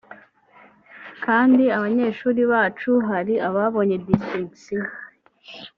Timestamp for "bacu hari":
2.51-3.33